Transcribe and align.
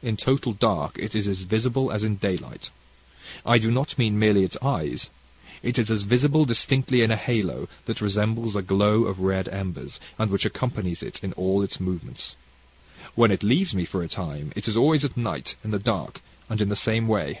"In 0.00 0.16
total 0.16 0.52
dark 0.52 0.96
it 0.96 1.16
is 1.16 1.42
visible 1.42 1.90
as 1.90 2.04
in 2.04 2.14
daylight. 2.22 2.70
I 3.44 3.58
do 3.58 3.68
not 3.68 3.98
mean 3.98 4.16
merely 4.16 4.44
its 4.44 4.56
eyes. 4.62 5.10
It 5.60 5.76
is 5.76 5.90
all 5.90 5.96
visible 6.08 6.44
distinctly 6.44 7.02
in 7.02 7.10
a 7.10 7.16
halo 7.16 7.68
that 7.86 8.00
resembles 8.00 8.54
a 8.54 8.62
glow 8.62 9.06
of 9.06 9.18
red 9.18 9.48
embers, 9.48 9.98
and 10.20 10.30
which 10.30 10.44
accompanies 10.44 11.02
it 11.02 11.18
in 11.20 11.32
all 11.32 11.62
its 11.62 11.80
movements. 11.80 12.36
"When 13.16 13.32
it 13.32 13.42
leaves 13.42 13.74
me 13.74 13.84
for 13.84 14.04
a 14.04 14.08
time, 14.08 14.52
it 14.54 14.68
is 14.68 14.76
always 14.76 15.04
at 15.04 15.16
night, 15.16 15.56
in 15.64 15.72
the 15.72 15.80
dark, 15.80 16.22
and 16.48 16.60
in 16.60 16.68
the 16.68 16.76
same 16.76 17.08
way. 17.08 17.40